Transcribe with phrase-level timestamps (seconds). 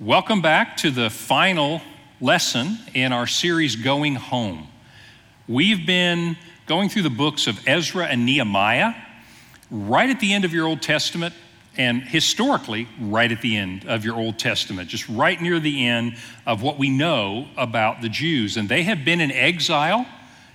[0.00, 1.82] Welcome back to the final
[2.22, 4.66] lesson in our series, Going Home.
[5.46, 8.94] We've been going through the books of Ezra and Nehemiah,
[9.70, 11.34] right at the end of your Old Testament,
[11.76, 16.16] and historically, right at the end of your Old Testament, just right near the end
[16.46, 18.56] of what we know about the Jews.
[18.56, 20.06] And they have been in exile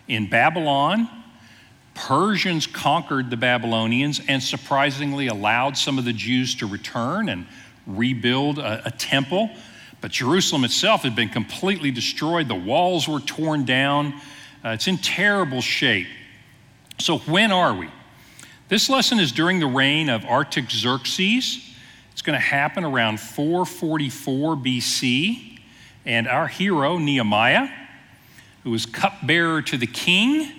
[0.07, 1.07] in Babylon.
[1.93, 7.45] Persians conquered the Babylonians and surprisingly allowed some of the Jews to return and
[7.87, 9.49] rebuild a, a temple.
[10.01, 12.47] But Jerusalem itself had been completely destroyed.
[12.47, 14.13] The walls were torn down.
[14.63, 16.07] Uh, it's in terrible shape.
[16.99, 17.89] So, when are we?
[18.67, 21.59] This lesson is during the reign of Artaxerxes.
[22.11, 25.59] It's going to happen around 444 BC.
[26.05, 27.67] And our hero, Nehemiah,
[28.63, 30.51] who was cupbearer to the king,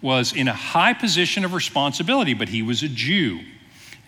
[0.00, 3.40] was in a high position of responsibility, but he was a Jew.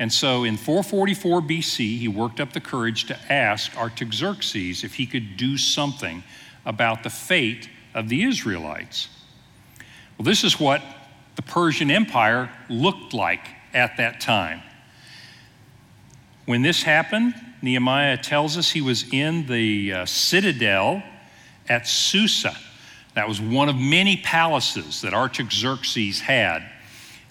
[0.01, 5.05] And so in 444 BC, he worked up the courage to ask Artaxerxes if he
[5.05, 6.25] could do something
[6.65, 9.09] about the fate of the Israelites.
[10.17, 10.83] Well, this is what
[11.37, 14.63] the Persian Empire looked like at that time.
[16.47, 21.03] When this happened, Nehemiah tells us he was in the uh, citadel
[21.69, 22.57] at Susa.
[23.15, 26.67] That was one of many palaces that Artaxerxes had.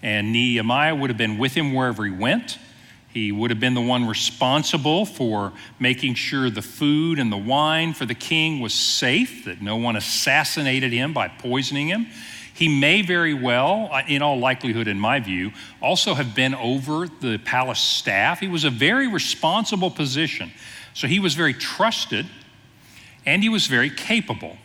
[0.02, 2.58] And Nehemiah would have been with him wherever he went.
[3.10, 7.94] He would have been the one responsible for making sure the food and the wine
[7.94, 12.08] for the king was safe, that no one assassinated him by poisoning him.
[12.54, 17.08] He may very well, uh, in all likelihood, in my view, also have been over
[17.08, 18.42] the palace staff.
[18.42, 20.52] He was a very responsible position.
[20.94, 22.26] So he was very trusted
[23.26, 24.58] and he was very capable.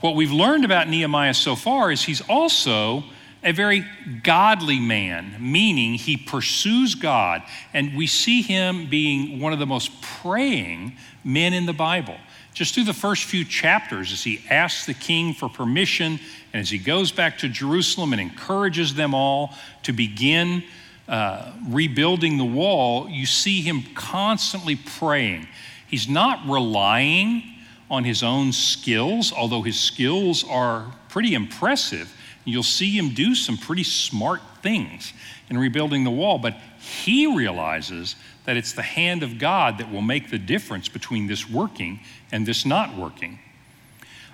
[0.00, 3.04] What we've learned about Nehemiah so far is he's also
[3.44, 3.84] a very
[4.22, 7.42] godly man, meaning he pursues God.
[7.74, 12.16] And we see him being one of the most praying men in the Bible.
[12.54, 16.20] Just through the first few chapters, as he asks the king for permission,
[16.52, 19.54] and as he goes back to Jerusalem and encourages them all
[19.84, 20.62] to begin
[21.08, 25.48] uh, rebuilding the wall, you see him constantly praying.
[25.88, 27.42] He's not relying
[27.90, 32.14] on his own skills, although his skills are pretty impressive
[32.44, 35.12] You'll see him do some pretty smart things
[35.48, 40.02] in rebuilding the wall, but he realizes that it's the hand of God that will
[40.02, 42.00] make the difference between this working
[42.32, 43.38] and this not working.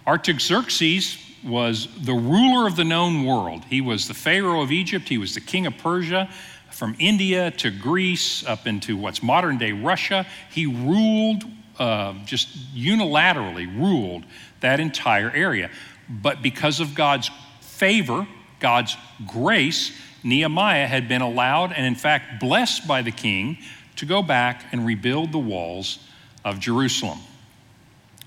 [0.06, 3.64] Artaxerxes was the ruler of the known world.
[3.64, 6.30] He was the Pharaoh of Egypt, he was the king of Persia.
[6.70, 11.44] From India to Greece, up into what's modern day Russia, he ruled,
[11.78, 14.24] uh, just unilaterally ruled
[14.60, 15.70] that entire area.
[16.08, 17.30] But because of God's
[17.78, 18.26] favor,
[18.60, 18.96] God's
[19.26, 19.92] grace,
[20.24, 23.58] Nehemiah had been allowed and, in fact, blessed by the king
[23.96, 25.98] to go back and rebuild the walls
[26.44, 27.18] of Jerusalem.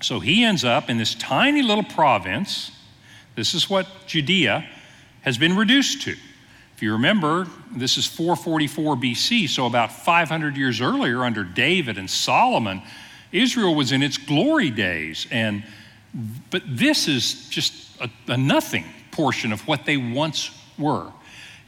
[0.00, 2.72] So he ends up in this tiny little province.
[3.36, 4.68] This is what Judea
[5.22, 6.16] has been reduced to.
[6.74, 7.46] If you remember,
[7.76, 12.82] this is 444 BC, so about 500 years earlier, under David and Solomon,
[13.30, 15.26] Israel was in its glory days.
[15.30, 15.62] And
[16.50, 21.12] but this is just a, a nothing portion of what they once were.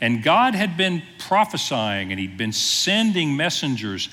[0.00, 4.08] And God had been prophesying and He'd been sending messengers,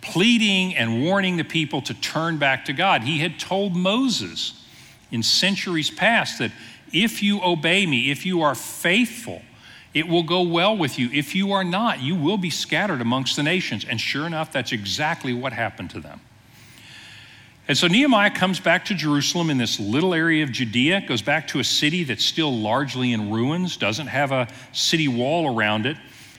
[0.00, 3.02] pleading and warning the people to turn back to God.
[3.02, 4.64] He had told Moses
[5.10, 6.52] in centuries past that
[6.92, 9.42] if you obey me, if you are faithful,
[9.92, 11.08] it will go well with you.
[11.12, 13.84] If you are not, you will be scattered amongst the nations.
[13.84, 16.20] And sure enough, that's exactly what happened to them.
[17.66, 21.48] And so Nehemiah comes back to Jerusalem in this little area of Judea, goes back
[21.48, 25.96] to a city that's still largely in ruins, doesn't have a city wall around it.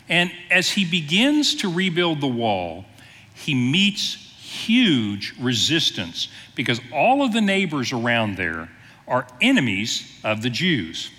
[0.08, 2.86] And as he begins to rebuild the wall,
[3.34, 8.70] he meets huge resistance because all of the neighbors around there
[9.08, 11.10] are enemies of the Jews.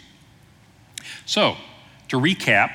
[1.24, 1.56] So,
[2.08, 2.72] to recap,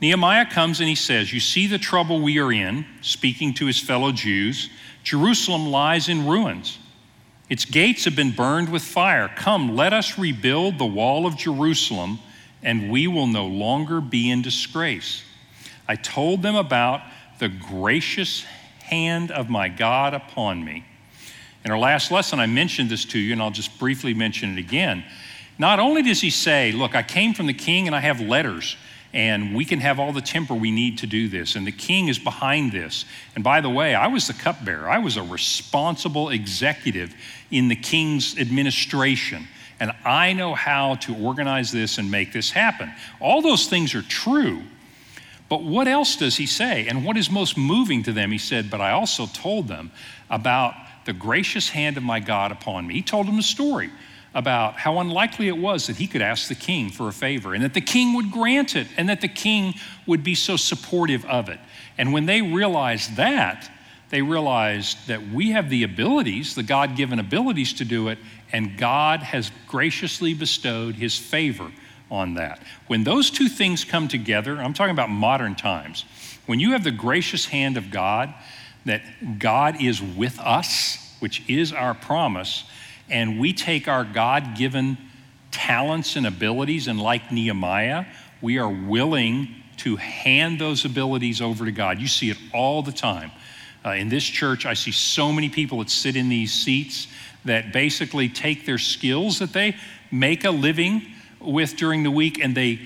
[0.00, 3.80] Nehemiah comes and he says, You see the trouble we are in, speaking to his
[3.80, 4.70] fellow Jews.
[5.02, 6.78] Jerusalem lies in ruins.
[7.48, 9.28] Its gates have been burned with fire.
[9.36, 12.20] Come, let us rebuild the wall of Jerusalem,
[12.62, 15.24] and we will no longer be in disgrace.
[15.88, 17.02] I told them about
[17.38, 18.44] the gracious
[18.82, 20.84] hand of my God upon me.
[21.64, 24.58] In our last lesson, I mentioned this to you, and I'll just briefly mention it
[24.58, 25.04] again.
[25.58, 28.76] Not only does he say, Look, I came from the king and I have letters
[29.12, 31.56] and we can have all the temper we need to do this.
[31.56, 33.04] And the king is behind this.
[33.34, 37.14] And by the way, I was the cupbearer, I was a responsible executive
[37.50, 39.48] in the king's administration.
[39.80, 42.92] And I know how to organize this and make this happen.
[43.18, 44.62] All those things are true.
[45.48, 46.86] But what else does he say?
[46.86, 48.30] And what is most moving to them?
[48.30, 49.90] He said, But I also told them
[50.28, 50.74] about
[51.06, 52.94] the gracious hand of my God upon me.
[52.94, 53.90] He told them the story
[54.34, 57.64] about how unlikely it was that he could ask the king for a favor and
[57.64, 59.74] that the king would grant it and that the king
[60.06, 61.58] would be so supportive of it.
[61.98, 63.70] And when they realized that,
[64.10, 68.18] they realized that we have the abilities, the God given abilities to do it,
[68.52, 71.70] and God has graciously bestowed his favor
[72.10, 72.60] on that.
[72.88, 76.04] When those two things come together, I'm talking about modern times,
[76.46, 78.34] when you have the gracious hand of God,
[78.84, 82.64] that God is with us, which is our promise,
[83.10, 84.96] and we take our God given
[85.50, 88.06] talents and abilities, and like Nehemiah,
[88.40, 91.98] we are willing to hand those abilities over to God.
[91.98, 93.30] You see it all the time.
[93.84, 97.08] Uh, in this church, I see so many people that sit in these seats
[97.44, 99.76] that basically take their skills that they
[100.10, 101.02] make a living
[101.40, 102.80] with during the week and they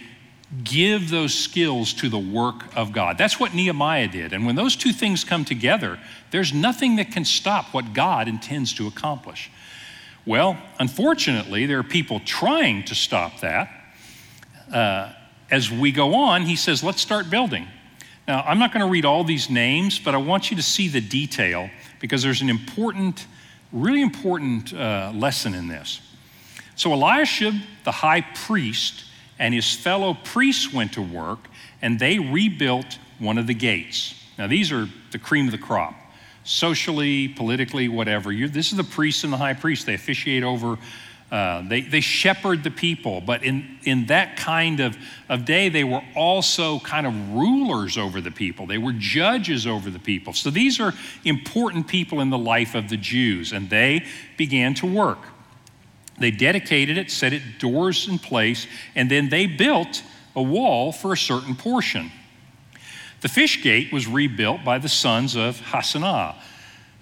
[0.63, 3.19] give those skills to the work of God.
[3.19, 4.33] That's what Nehemiah did.
[4.33, 5.99] And when those two things come together,
[6.31, 9.51] there's nothing that can stop what God intends to accomplish.
[10.27, 13.69] Well, unfortunately, there are people trying to stop that.
[14.73, 15.13] Uh,
[15.51, 17.69] as we go on, he says, let's start building.
[18.27, 20.89] Now, I'm not going to read all these names, but I want you to see
[20.89, 21.69] the detail
[22.01, 23.27] because there's an important,
[23.71, 26.01] really important uh, lesson in this.
[26.75, 27.55] So, Eliashib,
[27.85, 29.05] the high priest,
[29.39, 31.49] and his fellow priests went to work,
[31.83, 34.15] and they rebuilt one of the gates.
[34.39, 35.95] Now, these are the cream of the crop
[36.45, 38.31] socially, politically, whatever.
[38.31, 39.87] You're, this is the priests and the high priest.
[39.87, 40.79] They officiate over,
[41.33, 43.21] uh, they, they shepherd the people.
[43.21, 44.97] But in, in that kind of,
[45.29, 49.91] of day, they were also kind of rulers over the people, they were judges over
[49.91, 50.35] the people.
[50.35, 50.93] So these are
[51.25, 54.05] important people in the life of the Jews, and they
[54.37, 55.19] began to work.
[56.19, 60.03] They dedicated it, set it doors in place, and then they built
[60.37, 62.13] a wall for a certain portion.
[63.25, 66.35] The fish gate was rebuilt by the sons of Hassenaah.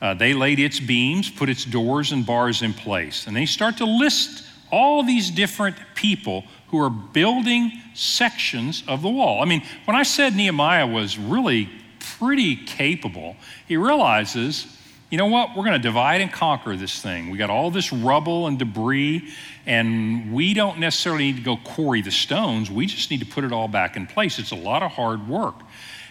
[0.00, 3.26] Uh, they laid its beams, put its doors and bars in place.
[3.26, 9.08] And they start to list all these different people who are building sections of the
[9.08, 9.42] wall.
[9.42, 13.34] I mean, when I said Nehemiah was really pretty capable,
[13.66, 14.68] he realizes,
[15.10, 17.30] you know what, we're going to divide and conquer this thing.
[17.30, 19.28] We got all this rubble and debris,
[19.66, 22.70] and we don't necessarily need to go quarry the stones.
[22.70, 24.38] We just need to put it all back in place.
[24.38, 25.56] It's a lot of hard work.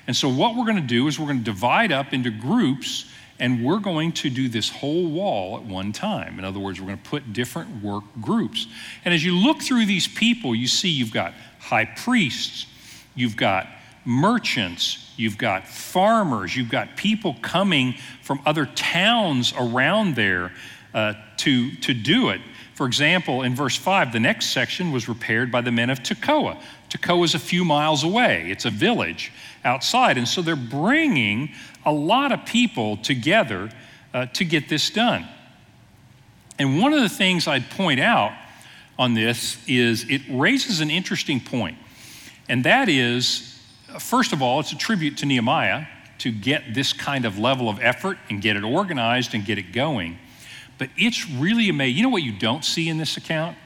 [0.08, 3.06] And so, what we're going to do is we're going to divide up into groups
[3.42, 6.38] and we're going to do this whole wall at one time.
[6.38, 8.68] In other words, we're going to put different work groups.
[9.04, 12.68] And as you look through these people, you see you've got high priests,
[13.16, 13.68] you've got
[14.06, 20.52] merchants, you've got farmers, you've got people coming from other towns around there
[20.94, 22.42] uh, to, to do it.
[22.76, 26.62] For example, in verse 5, the next section was repaired by the men of Tekoa.
[26.90, 29.32] Tekoa is a few miles away, it's a village
[29.64, 30.18] outside.
[30.18, 31.52] And so they're bringing
[31.86, 33.72] a lot of people together
[34.14, 35.28] uh, to get this done.
[36.60, 38.34] And one of the things I'd point out
[39.00, 41.78] on this is it raises an interesting point.
[42.48, 43.60] And that is,
[44.00, 45.86] first of all, it's a tribute to Nehemiah
[46.20, 49.72] to get this kind of level of effort and get it organized and get it
[49.74, 50.20] going.
[50.78, 51.98] But it's really amazing.
[51.98, 53.58] You know what you don't see in this account?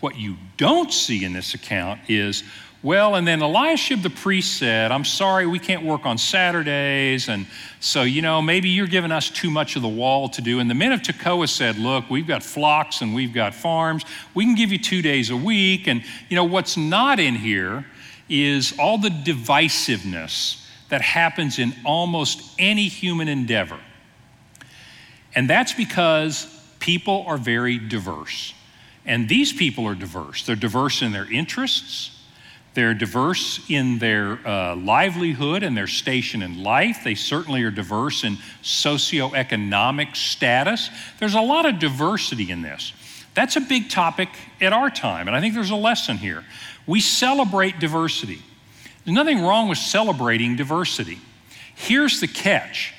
[0.00, 2.42] What you don't see in this account is
[2.82, 7.28] well, and then Eliashib the priest said, I'm sorry, we can't work on Saturdays.
[7.28, 7.46] And
[7.78, 10.60] so, you know, maybe you're giving us too much of the wall to do.
[10.60, 14.06] And the men of Tekoa said, Look, we've got flocks and we've got farms.
[14.32, 15.88] We can give you two days a week.
[15.88, 17.84] And, you know, what's not in here
[18.30, 23.78] is all the divisiveness that happens in almost any human endeavor.
[25.34, 26.46] And that's because
[26.78, 28.54] people are very diverse.
[29.04, 30.46] And these people are diverse.
[30.46, 32.16] They're diverse in their interests.
[32.74, 36.98] They're diverse in their uh, livelihood and their station in life.
[37.02, 40.88] They certainly are diverse in socioeconomic status.
[41.18, 42.92] There's a lot of diversity in this.
[43.34, 44.28] That's a big topic
[44.60, 46.44] at our time, and I think there's a lesson here.
[46.86, 48.40] We celebrate diversity.
[49.04, 51.18] There's nothing wrong with celebrating diversity.
[51.74, 52.94] Here's the catch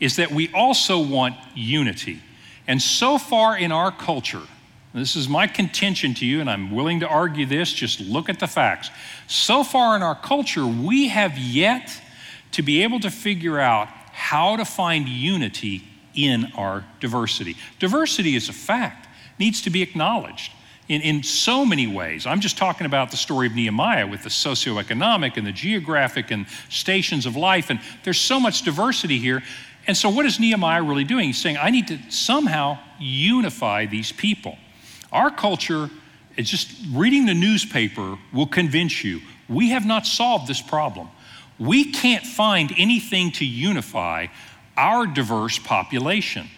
[0.00, 2.20] is that we also want unity.
[2.66, 4.42] And so far in our culture,
[5.00, 7.72] this is my contention to you, and I'm willing to argue this.
[7.72, 8.90] Just look at the facts.
[9.26, 11.90] So far in our culture, we have yet
[12.52, 15.82] to be able to figure out how to find unity
[16.14, 17.56] in our diversity.
[17.78, 20.52] Diversity is a fact, needs to be acknowledged
[20.88, 22.26] in, in so many ways.
[22.26, 26.46] I'm just talking about the story of Nehemiah with the socioeconomic and the geographic and
[26.68, 29.42] stations of life, and there's so much diversity here.
[29.86, 31.26] And so, what is Nehemiah really doing?
[31.26, 34.58] He's saying, I need to somehow unify these people.
[35.12, 35.90] Our culture,
[36.36, 41.08] it's just reading the newspaper will convince you we have not solved this problem.
[41.58, 44.26] We can't find anything to unify
[44.76, 46.48] our diverse population.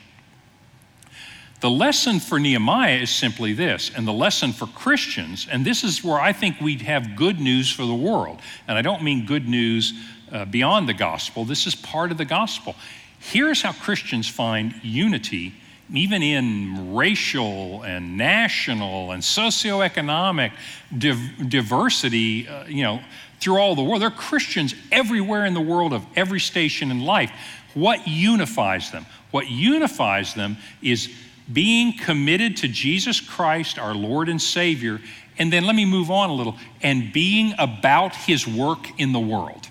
[1.60, 6.02] The lesson for Nehemiah is simply this, and the lesson for Christians, and this is
[6.02, 8.40] where I think we'd have good news for the world.
[8.66, 9.92] And I don't mean good news
[10.32, 12.74] uh, beyond the gospel, this is part of the gospel.
[13.18, 15.54] Here's how Christians find unity,
[15.92, 20.52] even in racial and national and socioeconomic
[20.96, 23.00] div- diversity, uh, you know,
[23.40, 24.02] through all the world.
[24.02, 27.32] There are Christians everywhere in the world of every station in life.
[27.74, 29.06] What unifies them?
[29.30, 31.10] What unifies them is
[31.52, 35.00] being committed to Jesus Christ, our Lord and Savior,
[35.38, 39.20] and then let me move on a little, and being about His work in the
[39.20, 39.69] world.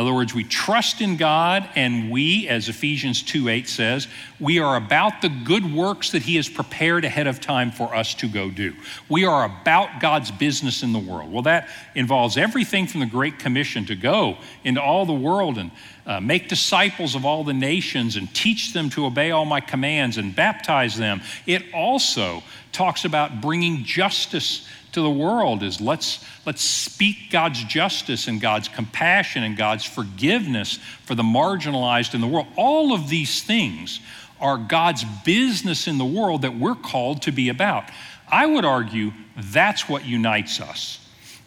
[0.00, 4.08] In other words, we trust in God, and we, as Ephesians 2 8 says,
[4.40, 8.14] we are about the good works that He has prepared ahead of time for us
[8.14, 8.74] to go do.
[9.10, 11.30] We are about God's business in the world.
[11.30, 15.70] Well, that involves everything from the Great Commission to go into all the world and
[16.10, 20.16] uh, make disciples of all the nations and teach them to obey all my commands
[20.16, 21.22] and baptize them.
[21.46, 28.26] It also talks about bringing justice to the world is let's, let's speak God's justice
[28.26, 32.48] and God's compassion and God's forgiveness for the marginalized in the world.
[32.56, 34.00] All of these things
[34.40, 37.84] are God's business in the world that we're called to be about.
[38.26, 40.98] I would argue that's what unites us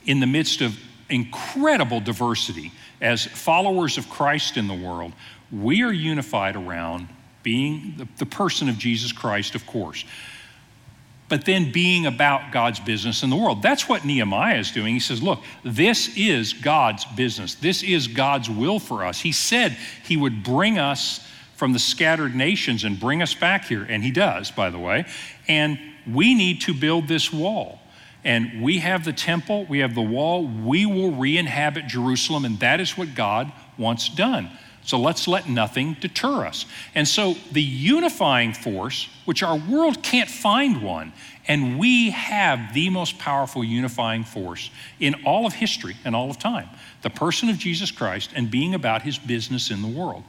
[0.05, 0.79] in the midst of
[1.09, 2.71] incredible diversity
[3.03, 5.13] as followers of Christ in the world.
[5.51, 7.07] We are unified around
[7.43, 10.03] being the, the person of Jesus Christ, of course
[11.33, 13.63] but then being about God's business in the world.
[13.63, 14.93] That's what Nehemiah is doing.
[14.93, 17.55] He says, Look, this is God's business.
[17.55, 19.19] This is God's will for us.
[19.19, 23.83] He said he would bring us from the scattered nations and bring us back here,
[23.83, 25.05] and he does, by the way.
[25.47, 27.79] And we need to build this wall.
[28.23, 32.59] And we have the temple, we have the wall, we will re inhabit Jerusalem, and
[32.59, 34.49] that is what God wants done.
[34.85, 36.65] So let's let nothing deter us.
[36.93, 41.13] And so the unifying force, which our world can't find one,
[41.47, 46.39] and we have the most powerful unifying force in all of history and all of
[46.39, 46.69] time
[47.01, 50.23] the person of Jesus Christ and being about his business in the world.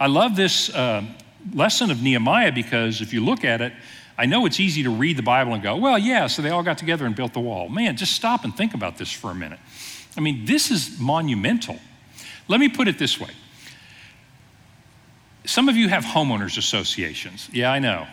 [0.00, 1.04] I love this uh,
[1.52, 3.74] lesson of Nehemiah because if you look at it,
[4.16, 6.62] I know it's easy to read the Bible and go, well, yeah, so they all
[6.62, 7.68] got together and built the wall.
[7.68, 9.58] Man, just stop and think about this for a minute.
[10.16, 11.78] I mean, this is monumental.
[12.46, 13.30] Let me put it this way
[15.46, 17.48] some of you have homeowners associations.
[17.52, 18.06] Yeah, I know.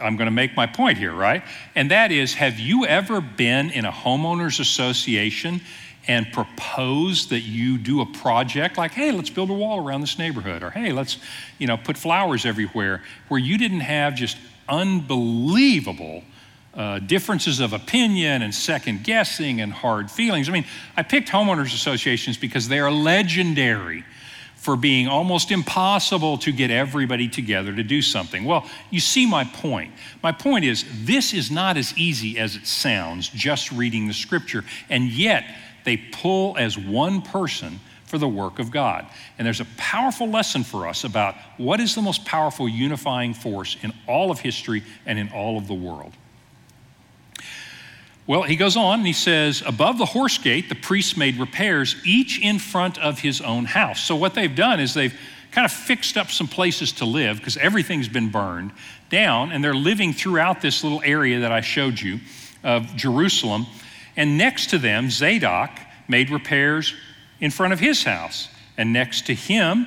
[0.00, 1.42] I'm going to make my point here, right?
[1.74, 5.60] And that is have you ever been in a homeowners association
[6.06, 10.18] and proposed that you do a project like, hey, let's build a wall around this
[10.18, 11.18] neighborhood, or hey, let's,
[11.58, 14.36] you know, put flowers everywhere, where you didn't have just
[14.68, 16.22] unbelievable
[16.74, 20.48] uh, differences of opinion and second guessing and hard feelings.
[20.48, 20.66] I mean,
[20.96, 24.04] I picked homeowners associations because they are legendary
[24.56, 28.44] for being almost impossible to get everybody together to do something.
[28.44, 29.92] Well, you see my point.
[30.22, 34.64] My point is, this is not as easy as it sounds just reading the scripture,
[34.88, 35.44] and yet
[35.84, 39.06] they pull as one person for the work of God.
[39.38, 43.76] And there's a powerful lesson for us about what is the most powerful unifying force
[43.82, 46.12] in all of history and in all of the world.
[48.26, 51.96] Well, he goes on and he says, Above the horse gate, the priests made repairs,
[52.04, 54.00] each in front of his own house.
[54.00, 55.14] So, what they've done is they've
[55.50, 58.72] kind of fixed up some places to live because everything's been burned
[59.10, 62.18] down, and they're living throughout this little area that I showed you
[62.62, 63.66] of Jerusalem.
[64.16, 65.70] And next to them, Zadok
[66.08, 66.94] made repairs
[67.44, 68.48] in front of his house.
[68.78, 69.86] And next to him,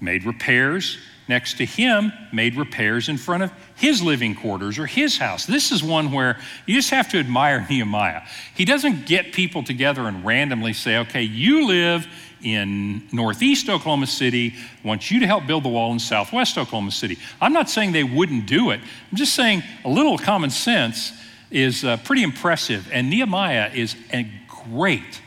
[0.00, 5.16] made repairs next to him made repairs in front of his living quarters or his
[5.16, 5.46] house.
[5.46, 8.22] This is one where you just have to admire Nehemiah.
[8.54, 12.06] He doesn't get people together and randomly say, okay, you live
[12.42, 16.90] in northeast Oklahoma City, I want you to help build the wall in southwest Oklahoma
[16.90, 17.18] City.
[17.40, 18.80] I'm not saying they wouldn't do it,
[19.10, 21.12] I'm just saying a little common sense
[21.50, 22.90] is uh, pretty impressive.
[22.92, 25.22] And Nehemiah is a great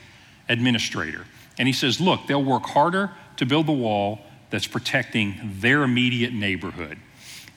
[0.48, 1.26] administrator.
[1.58, 6.34] And he says, look, they'll work harder to build the wall that's protecting their immediate
[6.34, 6.98] neighborhood.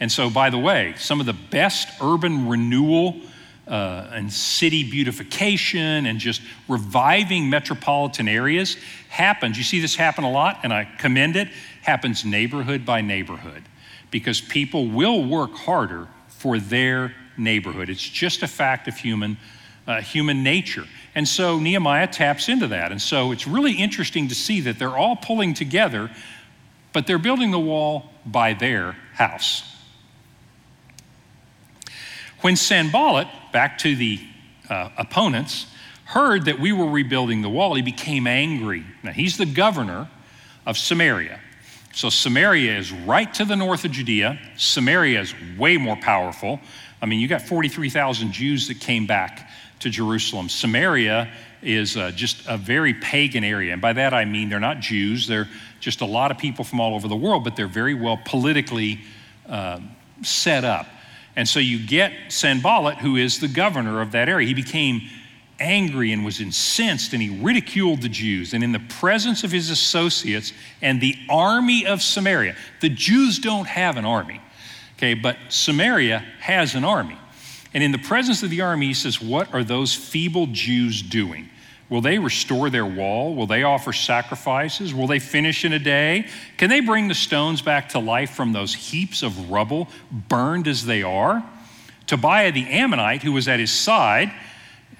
[0.00, 3.20] And so, by the way, some of the best urban renewal
[3.68, 8.76] uh, and city beautification and just reviving metropolitan areas
[9.08, 9.56] happens.
[9.58, 11.48] You see this happen a lot, and I commend it,
[11.82, 13.62] happens neighborhood by neighborhood
[14.10, 17.88] because people will work harder for their neighborhood.
[17.88, 19.36] It's just a fact of human,
[19.90, 20.84] uh, human nature.
[21.14, 22.92] And so Nehemiah taps into that.
[22.92, 26.10] And so it's really interesting to see that they're all pulling together
[26.92, 29.64] but they're building the wall by their house.
[32.40, 34.20] When Sanballat, back to the
[34.68, 35.66] uh, opponents,
[36.04, 38.84] heard that we were rebuilding the wall, he became angry.
[39.02, 40.08] Now, he's the governor
[40.66, 41.38] of Samaria.
[41.92, 44.38] So, Samaria is right to the north of Judea.
[44.56, 46.60] Samaria is way more powerful.
[47.02, 49.49] I mean, you got 43,000 Jews that came back
[49.80, 50.48] to Jerusalem.
[50.48, 51.30] Samaria
[51.62, 53.72] is uh, just a very pagan area.
[53.72, 55.48] And by that I mean they're not Jews, they're
[55.80, 59.00] just a lot of people from all over the world, but they're very well politically
[59.48, 59.80] uh,
[60.22, 60.86] set up.
[61.36, 64.46] And so you get Sanballat, who is the governor of that area.
[64.46, 65.02] He became
[65.60, 68.54] angry and was incensed and he ridiculed the Jews.
[68.54, 73.66] And in the presence of his associates and the army of Samaria, the Jews don't
[73.66, 74.40] have an army,
[74.96, 77.18] okay, but Samaria has an army.
[77.72, 81.48] And in the presence of the army, he says, What are those feeble Jews doing?
[81.88, 83.34] Will they restore their wall?
[83.34, 84.94] Will they offer sacrifices?
[84.94, 86.28] Will they finish in a day?
[86.56, 89.88] Can they bring the stones back to life from those heaps of rubble,
[90.28, 91.44] burned as they are?
[92.06, 94.32] Tobiah the Ammonite, who was at his side,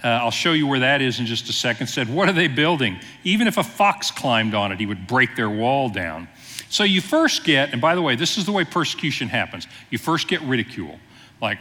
[0.02, 2.48] uh, I'll show you where that is in just a second, said, What are they
[2.48, 2.98] building?
[3.22, 6.28] Even if a fox climbed on it, he would break their wall down.
[6.70, 9.66] So you first get, and by the way, this is the way persecution happens.
[9.90, 10.98] You first get ridicule.
[11.42, 11.58] Like,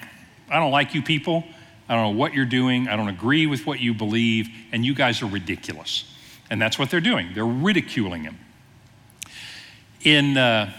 [0.49, 1.43] I don't like you people.
[1.87, 2.87] I don't know what you're doing.
[2.87, 6.05] I don't agree with what you believe, and you guys are ridiculous.
[6.49, 7.29] And that's what they're doing.
[7.33, 8.37] They're ridiculing him.
[10.01, 10.71] In uh,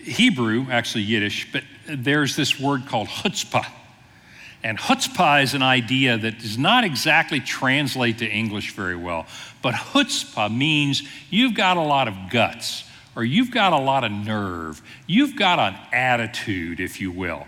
[0.00, 3.66] Hebrew, actually Yiddish, but there's this word called chutzpah.
[4.62, 9.26] And chutzpah is an idea that does not exactly translate to English very well.
[9.62, 14.10] But chutzpah means you've got a lot of guts, or you've got a lot of
[14.10, 17.46] nerve, you've got an attitude, if you will.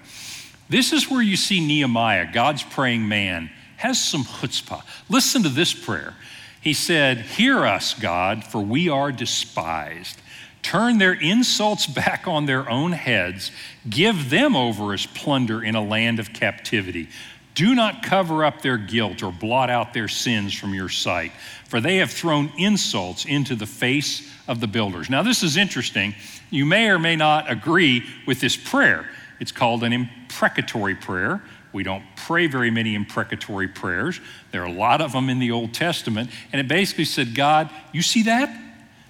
[0.71, 4.83] This is where you see Nehemiah, God's praying man, has some chutzpah.
[5.09, 6.15] Listen to this prayer.
[6.61, 10.21] He said, Hear us, God, for we are despised.
[10.63, 13.51] Turn their insults back on their own heads.
[13.89, 17.09] Give them over as plunder in a land of captivity.
[17.57, 21.33] Do not cover up their guilt or blot out their sins from your sight,
[21.67, 25.11] for they have thrown insults into the face of the builders.
[25.11, 26.15] Now, this is interesting.
[26.51, 29.09] You may or may not agree with this prayer.
[29.41, 31.43] It's called an imprecatory prayer.
[31.73, 34.21] We don't pray very many imprecatory prayers.
[34.53, 36.31] There are a lot of them in the Old Testament.
[36.53, 38.55] And it basically said, God, you see that?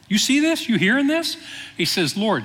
[0.09, 0.69] You see this?
[0.69, 1.37] You hearing this?
[1.77, 2.45] He says, Lord,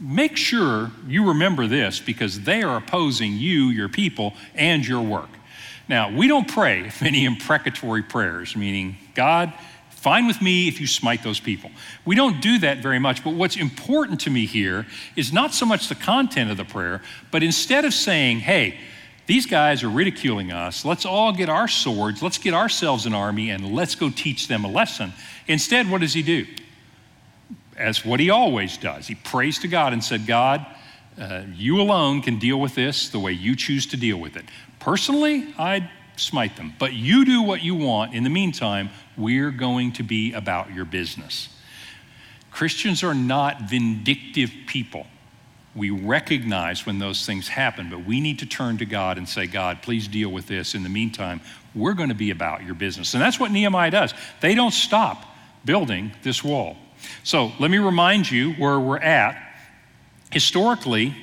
[0.00, 5.30] make sure you remember this because they are opposing you, your people, and your work.
[5.88, 9.52] Now, we don't pray many imprecatory prayers, meaning, God,
[9.98, 11.72] Fine with me if you smite those people.
[12.04, 15.66] We don't do that very much, but what's important to me here is not so
[15.66, 18.78] much the content of the prayer, but instead of saying, hey,
[19.26, 23.50] these guys are ridiculing us, let's all get our swords, let's get ourselves an army,
[23.50, 25.12] and let's go teach them a lesson.
[25.48, 26.46] Instead, what does he do?
[27.76, 29.08] As what he always does.
[29.08, 30.64] He prays to God and said, God,
[31.20, 34.44] uh, you alone can deal with this the way you choose to deal with it.
[34.78, 36.74] Personally, I'd smite them.
[36.78, 38.14] But you do what you want.
[38.14, 41.48] In the meantime, we're going to be about your business.
[42.50, 45.06] Christians are not vindictive people.
[45.74, 49.46] We recognize when those things happen, but we need to turn to God and say,
[49.46, 50.74] God, please deal with this.
[50.74, 51.40] In the meantime,
[51.74, 53.14] we're going to be about your business.
[53.14, 54.14] And that's what Nehemiah does.
[54.40, 55.24] They don't stop
[55.64, 56.76] building this wall.
[57.22, 59.40] So let me remind you where we're at.
[60.32, 61.14] Historically,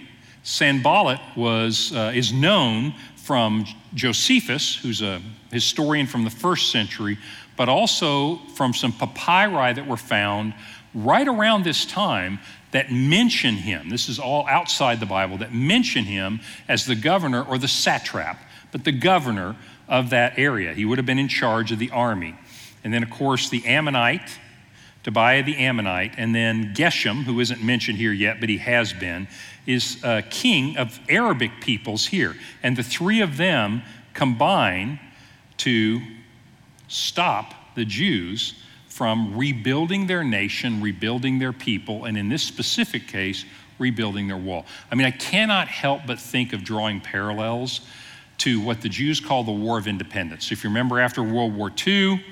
[0.45, 5.19] Sanballat was, uh, is known from Josephus, who's a
[5.51, 7.17] historian from the first century,
[7.57, 10.53] but also from some papyri that were found
[10.93, 12.37] right around this time
[12.69, 13.89] that mention him.
[13.89, 18.39] This is all outside the Bible, that mention him as the governor or the satrap,
[18.71, 19.55] but the governor
[19.87, 20.73] of that area.
[20.73, 22.35] He would have been in charge of the army.
[22.83, 24.37] And then, of course, the Ammonite,
[25.01, 29.27] Tobiah the Ammonite, and then Geshem, who isn't mentioned here yet, but he has been,
[29.65, 32.35] is king of Arabic peoples here.
[32.63, 33.81] And the three of them
[34.13, 34.99] combine
[35.57, 36.01] to
[36.87, 38.55] stop the Jews
[38.87, 43.43] from rebuilding their nation, rebuilding their people, and in this specific case,
[43.77, 44.65] rebuilding their wall.
[44.89, 47.81] I mean, I cannot help but think of drawing parallels
[48.37, 50.51] to what the Jews call the War of Independence.
[50.51, 52.23] If you remember after World War II,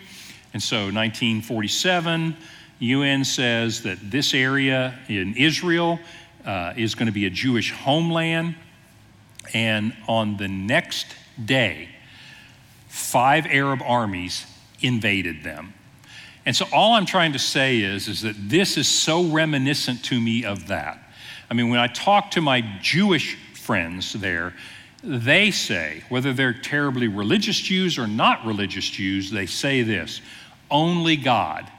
[0.54, 2.38] and so 1947,
[2.80, 6.00] UN says that this area in Israel
[6.46, 8.56] uh, is going to be a Jewish homeland.
[9.54, 11.08] And on the next
[11.44, 11.90] day,
[12.88, 14.46] five Arab armies
[14.82, 15.74] invaded them.
[16.46, 20.20] And so all I'm trying to say is, is that this is so reminiscent to
[20.20, 21.00] me of that.
[21.50, 24.54] I mean, when I talk to my Jewish friends there,
[25.04, 30.22] they say, whether they're terribly religious Jews or not religious Jews, they say this
[30.72, 31.70] only God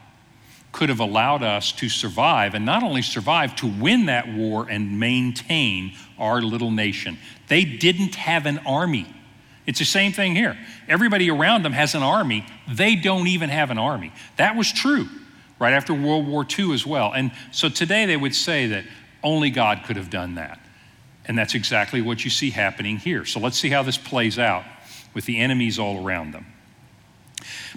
[0.75, 4.99] could have allowed us to survive, and not only survive, to win that war and
[4.99, 7.17] maintain our little nation.
[7.47, 9.07] They didn't have an army.
[9.67, 10.59] It's the same thing here.
[10.89, 12.45] Everybody around them has an army.
[12.69, 14.13] They don't even have an army.
[14.37, 15.07] That was true
[15.61, 17.13] right after World War II as well.
[17.13, 18.85] And so today they would say that
[19.23, 20.59] only God could have done that.
[21.27, 23.25] And that's exactly what you see happening here.
[23.25, 24.65] So let's see how this plays out
[25.15, 26.47] with the enemies all around them.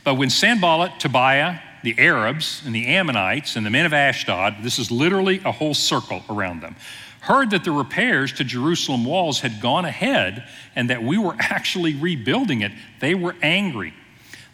[0.04, 4.78] But when Sanballat, Tobiah, the Arabs, and the Ammonites, and the men of Ashdod, this
[4.78, 6.76] is literally a whole circle around them,
[7.22, 10.46] heard that the repairs to Jerusalem walls had gone ahead
[10.76, 13.94] and that we were actually rebuilding it, they were angry.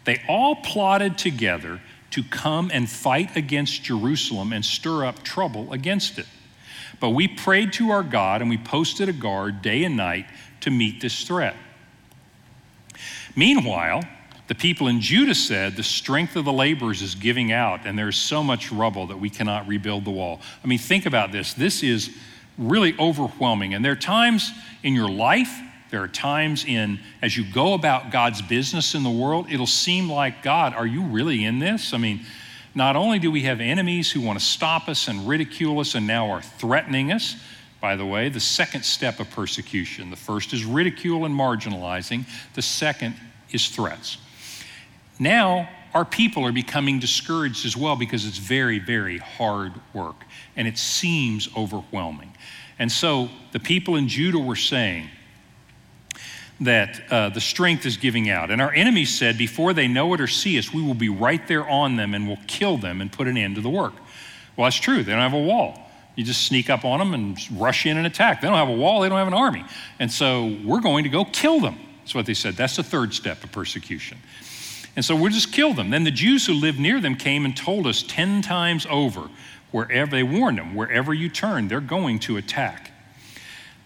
[0.04, 1.80] They all plotted together
[2.12, 6.26] to come and fight against Jerusalem and stir up trouble against it.
[7.00, 10.26] But we prayed to our God and we posted a guard day and night
[10.60, 11.56] to meet this threat.
[13.34, 14.04] Meanwhile,
[14.46, 18.16] the people in Judah said, The strength of the laborers is giving out, and there's
[18.16, 20.40] so much rubble that we cannot rebuild the wall.
[20.62, 21.54] I mean, think about this.
[21.54, 22.10] This is
[22.58, 23.74] really overwhelming.
[23.74, 24.52] And there are times
[24.82, 25.50] in your life
[25.94, 30.10] there are times in, as you go about God's business in the world, it'll seem
[30.10, 31.94] like, God, are you really in this?
[31.94, 32.22] I mean,
[32.74, 36.04] not only do we have enemies who want to stop us and ridicule us and
[36.04, 37.36] now are threatening us,
[37.80, 40.10] by the way, the second step of persecution.
[40.10, 43.14] The first is ridicule and marginalizing, the second
[43.52, 44.18] is threats.
[45.18, 50.24] Now, our people are becoming discouraged as well because it's very, very hard work
[50.56, 52.32] and it seems overwhelming.
[52.78, 55.08] And so the people in Judah were saying,
[56.60, 58.50] that uh, the strength is giving out.
[58.50, 61.46] And our enemies said, Before they know it or see us, we will be right
[61.48, 63.94] there on them and will kill them and put an end to the work.
[64.56, 65.02] Well, that's true.
[65.02, 65.80] They don't have a wall.
[66.14, 68.40] You just sneak up on them and rush in and attack.
[68.40, 69.64] They don't have a wall, they don't have an army.
[69.98, 71.76] And so we're going to go kill them.
[71.98, 72.54] That's what they said.
[72.54, 74.18] That's the third step of persecution.
[74.96, 75.90] And so we'll just kill them.
[75.90, 79.28] Then the Jews who lived near them came and told us 10 times over,
[79.70, 82.92] wherever they warned them, wherever you turn, they're going to attack.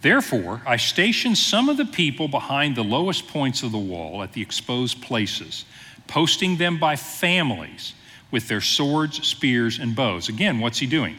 [0.01, 4.33] Therefore, I stationed some of the people behind the lowest points of the wall at
[4.33, 5.64] the exposed places,
[6.07, 7.94] posting them by families
[8.31, 10.29] with their swords, spears, and bows.
[10.29, 11.16] Again, what's he doing?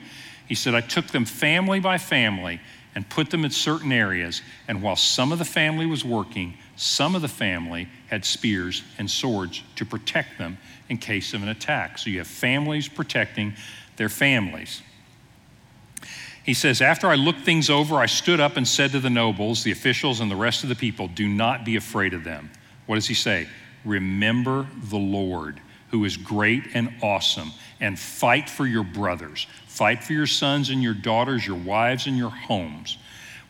[0.48, 2.62] He said, I took them family by family
[2.96, 7.16] and put them in certain areas, and while some of the family was working, some
[7.16, 10.58] of the family had spears and swords to protect them
[10.90, 11.98] in case of an attack.
[11.98, 13.54] So you have families protecting
[13.98, 14.82] their families.
[16.44, 19.64] He says, After I looked things over, I stood up and said to the nobles,
[19.64, 22.50] the officials, and the rest of the people, Do not be afraid of them.
[22.88, 23.48] What does he say?
[23.86, 29.48] Remember the Lord, who is great and awesome, and fight for your brothers.
[29.68, 32.98] Fight for your sons and your daughters, your wives and your homes.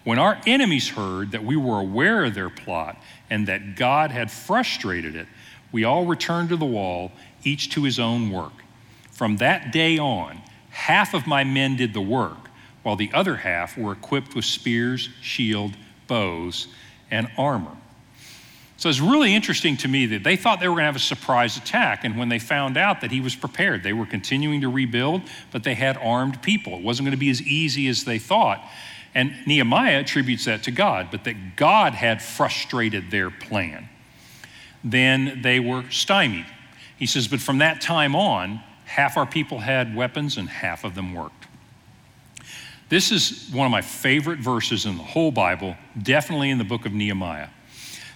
[0.04, 2.97] When our enemies heard that we were aware of their plot
[3.30, 5.28] and that God had frustrated it,
[5.71, 7.12] we all returned to the wall,
[7.43, 8.54] each to his own work.
[9.12, 12.49] From that day on, half of my men did the work
[12.84, 15.75] while the other half were equipped with spears, shield,
[16.08, 16.67] bows,
[17.12, 17.75] and armor.
[18.80, 21.00] So it's really interesting to me that they thought they were going to have a
[21.00, 22.06] surprise attack.
[22.06, 25.65] And when they found out that he was prepared, they were continuing to rebuild, but
[25.65, 26.76] they had armed people.
[26.76, 28.63] It wasn't going to be as easy as they thought.
[29.13, 33.89] And Nehemiah attributes that to God, but that God had frustrated their plan.
[34.82, 36.46] Then they were stymied.
[36.96, 40.96] He says, but from that time on, half our people had weapons and half of
[40.96, 41.48] them worked.
[42.88, 46.86] This is one of my favorite verses in the whole Bible, definitely in the book
[46.86, 47.50] of Nehemiah.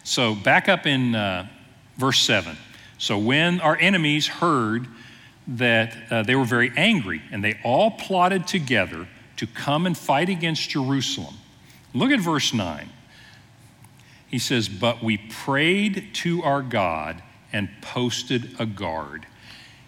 [0.04, 1.48] So, back up in uh,
[1.98, 2.58] verse 7.
[2.98, 4.88] So, when our enemies heard
[5.48, 10.30] that uh, they were very angry, and they all plotted together to come and fight
[10.30, 11.36] against Jerusalem.
[11.94, 12.90] Look at verse 9.
[14.28, 19.26] He says, But we prayed to our God and posted a guard.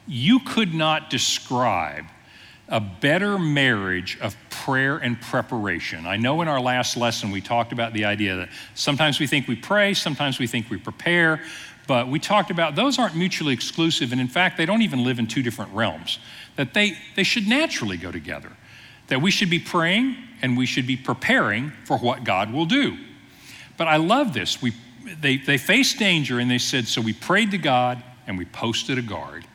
[0.08, 2.06] You could not describe
[2.67, 6.08] a better marriage of prayer and preparation.
[6.08, 9.47] I know in our last lesson we talked about the idea that sometimes we think
[9.47, 11.41] we pray, sometimes we think we prepare,
[11.88, 15.19] but we talked about those aren't mutually exclusive, and in fact, they don't even live
[15.19, 16.17] in two different realms,
[16.56, 18.51] that they, they should naturally go together.
[19.08, 22.97] That we should be praying and we should be preparing for what God will do.
[23.78, 24.62] But I love this.
[24.62, 24.73] We,
[25.21, 28.97] they, they faced danger and they said, So we prayed to God and we posted
[28.97, 29.45] a guard.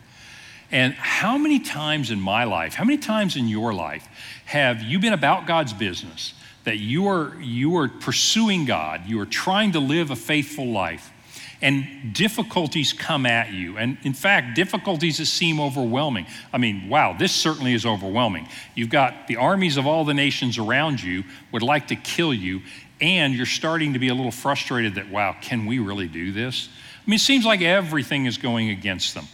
[0.73, 4.07] And how many times in my life, how many times in your life
[4.47, 9.27] have you been about God's business, that you are, you are pursuing God, you are
[9.27, 11.11] trying to live a faithful life,
[11.61, 13.79] and difficulties come at you?
[13.79, 16.27] And in fact, difficulties that seem overwhelming.
[16.53, 18.49] I mean, wow, this certainly is overwhelming.
[18.77, 22.61] You've got the armies of all the nations around you would like to kill you,
[23.01, 26.69] and you're starting to be a little frustrated that, wow, can we really do this?
[27.05, 29.27] I mean, it seems like everything is going against them.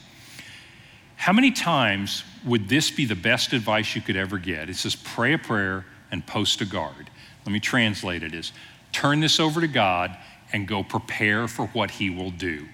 [1.17, 4.71] How many times would this be the best advice you could ever get?
[4.71, 7.11] It says, pray a prayer and post a guard.
[7.45, 8.53] Let me translate it as
[8.93, 10.17] turn this over to God
[10.53, 12.67] and go prepare for what he will do.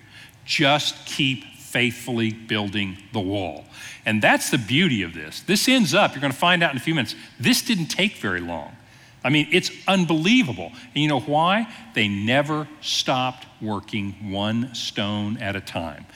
[0.44, 3.64] Just keep faithfully building the wall.
[4.04, 5.40] And that's the beauty of this.
[5.40, 8.16] This ends up, you're going to find out in a few minutes, this didn't take
[8.16, 8.76] very long.
[9.24, 10.72] I mean, it's unbelievable.
[10.94, 11.72] And you know why?
[11.94, 16.06] They never stopped working one stone at a time.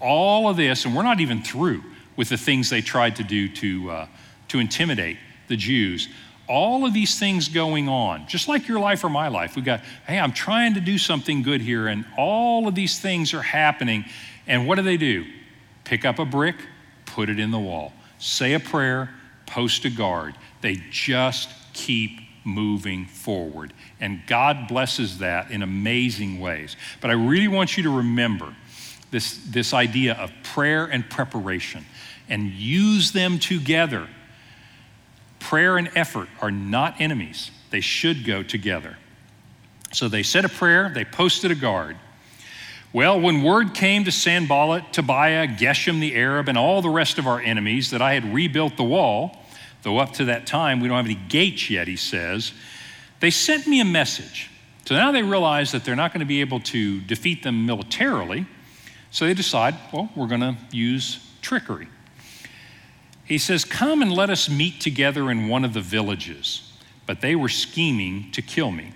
[0.00, 1.82] All of this, and we're not even through
[2.16, 4.06] with the things they tried to do to, uh,
[4.48, 6.08] to intimidate the Jews.
[6.48, 9.54] All of these things going on, just like your life or my life.
[9.54, 13.34] We got, hey, I'm trying to do something good here, and all of these things
[13.34, 14.04] are happening.
[14.46, 15.26] And what do they do?
[15.84, 16.56] Pick up a brick,
[17.06, 19.10] put it in the wall, say a prayer,
[19.46, 20.34] post a guard.
[20.60, 23.72] They just keep moving forward.
[24.00, 26.76] And God blesses that in amazing ways.
[27.00, 28.54] But I really want you to remember
[29.10, 31.84] this, this idea of prayer and preparation
[32.28, 34.08] and use them together.
[35.38, 38.96] Prayer and effort are not enemies, they should go together.
[39.92, 41.96] So they said a prayer, they posted a guard.
[42.92, 47.26] Well, when word came to Sanballat, Tobiah, Geshem the Arab, and all the rest of
[47.26, 49.36] our enemies that I had rebuilt the wall,
[49.82, 52.52] though up to that time we don't have any gates yet, he says,
[53.20, 54.50] they sent me a message.
[54.86, 58.46] So now they realize that they're not going to be able to defeat them militarily.
[59.10, 61.88] So they decide, well, we're going to use trickery.
[63.24, 66.72] He says, Come and let us meet together in one of the villages.
[67.06, 68.92] But they were scheming to kill me.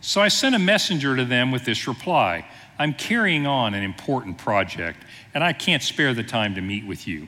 [0.00, 2.46] So I sent a messenger to them with this reply
[2.78, 5.04] I'm carrying on an important project,
[5.34, 7.26] and I can't spare the time to meet with you.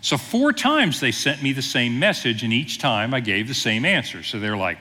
[0.00, 3.54] So, four times they sent me the same message, and each time I gave the
[3.54, 4.22] same answer.
[4.22, 4.78] So they're like,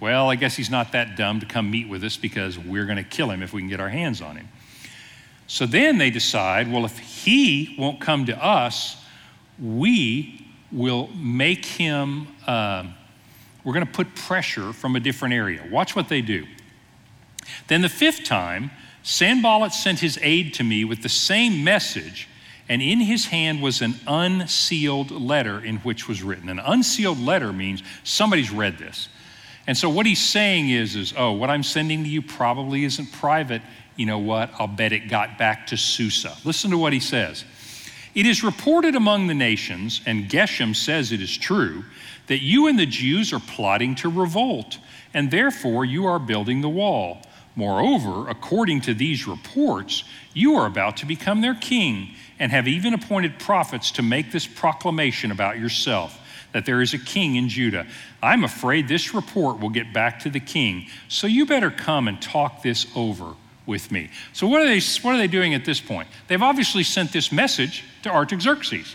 [0.00, 2.96] well, I guess he's not that dumb to come meet with us because we're going
[2.96, 4.48] to kill him if we can get our hands on him.
[5.46, 8.96] So then they decide, well, if he won't come to us,
[9.58, 12.84] we will make him, uh,
[13.62, 15.62] we're going to put pressure from a different area.
[15.70, 16.46] Watch what they do.
[17.68, 18.70] Then the fifth time,
[19.02, 22.28] Sanballat sent his aide to me with the same message
[22.68, 26.48] and in his hand was an unsealed letter in which was written.
[26.48, 29.08] An unsealed letter means somebody's read this.
[29.66, 33.12] And so what he's saying is, is, oh, what I'm sending to you probably isn't
[33.12, 33.62] private.
[33.96, 34.50] You know what?
[34.58, 36.36] I'll bet it got back to Susa.
[36.44, 37.44] Listen to what he says.
[38.14, 41.84] It is reported among the nations, and Geshem says it is true,
[42.26, 44.78] that you and the Jews are plotting to revolt,
[45.12, 47.22] and therefore you are building the wall.
[47.56, 52.94] Moreover, according to these reports, you are about to become their king and have even
[52.94, 56.20] appointed prophets to make this proclamation about yourself
[56.52, 57.84] that there is a king in Judah.
[58.22, 62.22] I'm afraid this report will get back to the king, so you better come and
[62.22, 63.34] talk this over
[63.66, 64.10] with me.
[64.32, 66.08] So, what are they, what are they doing at this point?
[66.28, 68.94] They've obviously sent this message to Artaxerxes.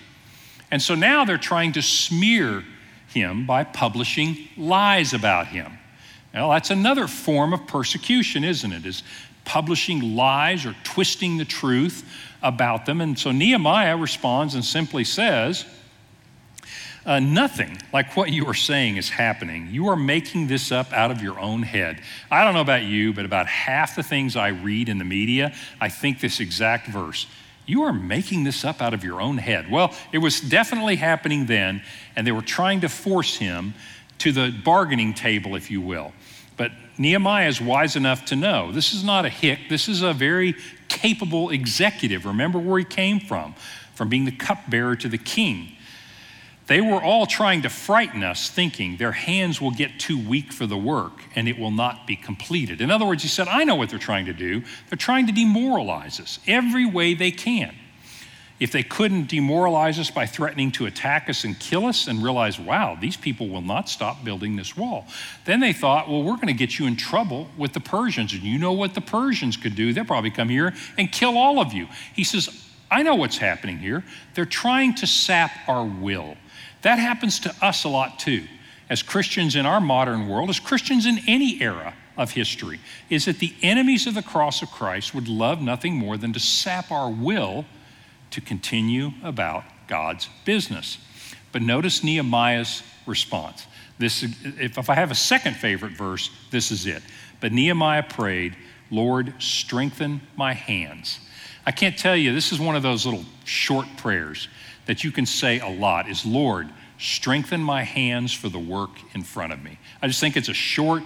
[0.72, 2.64] And so now they're trying to smear
[3.08, 5.72] him by publishing lies about him.
[6.34, 8.86] Well, that's another form of persecution, isn't it?
[8.86, 9.02] Is
[9.46, 12.08] publishing lies or twisting the truth
[12.44, 13.02] about them.
[13.02, 15.66] And so Nehemiah responds and simply says,
[17.10, 19.68] uh, Nothing like what you are saying is happening.
[19.72, 22.02] You are making this up out of your own head.
[22.30, 25.56] I don't know about you, but about half the things I read in the media,
[25.82, 27.26] I think this exact verse.
[27.66, 29.72] You are making this up out of your own head.
[29.72, 31.82] Well, it was definitely happening then,
[32.16, 33.74] and they were trying to force him
[34.20, 36.14] to the bargaining table, if you will.
[36.58, 40.14] But Nehemiah is wise enough to know this is not a hick, this is a
[40.14, 40.56] very
[40.90, 42.28] capable executive.
[42.28, 43.56] Remember where he came from,
[43.96, 45.76] from being the cupbearer to the king.
[46.70, 50.68] They were all trying to frighten us, thinking their hands will get too weak for
[50.68, 52.80] the work and it will not be completed.
[52.80, 54.62] In other words, he said, I know what they're trying to do.
[54.88, 57.74] They're trying to demoralize us every way they can.
[58.60, 62.60] If they couldn't demoralize us by threatening to attack us and kill us and realize,
[62.60, 65.08] wow, these people will not stop building this wall,
[65.46, 68.32] then they thought, well, we're going to get you in trouble with the Persians.
[68.32, 69.92] And you know what the Persians could do?
[69.92, 71.88] They'll probably come here and kill all of you.
[72.14, 74.04] He says, I know what's happening here.
[74.36, 76.38] They're trying to sap our will.
[76.82, 78.46] That happens to us a lot too.
[78.90, 83.40] As Christians in our modern world, as Christians in any era of history, is that
[83.40, 87.10] the enemies of the cross of Christ would love nothing more than to sap our
[87.10, 87.66] will
[88.32, 90.98] to continue about God's business.
[91.52, 93.68] But notice Nehemiah's response.
[93.98, 97.04] This, if, if I have a second favorite verse, this is it.
[97.40, 98.56] But Nehemiah prayed,
[98.92, 101.20] Lord, strengthen my hands.
[101.66, 104.48] I can't tell you, this is one of those little short prayers
[104.90, 109.22] that you can say a lot is, Lord, strengthen my hands for the work in
[109.22, 109.78] front of me.
[110.02, 111.04] I just think it's a short,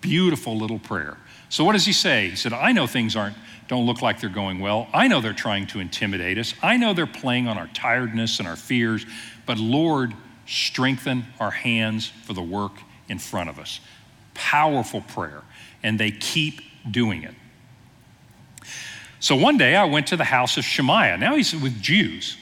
[0.00, 1.16] beautiful little prayer.
[1.48, 2.30] So what does he say?
[2.30, 3.34] He said, I know things aren't
[3.66, 4.86] don't look like they're going well.
[4.92, 6.54] I know they're trying to intimidate us.
[6.62, 9.04] I know they're playing on our tiredness and our fears,
[9.46, 10.14] but Lord,
[10.46, 12.74] strengthen our hands for the work
[13.08, 13.80] in front of us.
[14.34, 15.42] Powerful prayer.
[15.82, 17.34] And they keep doing it.
[19.18, 21.18] So one day I went to the house of Shemaiah.
[21.18, 22.36] Now he's with Jews.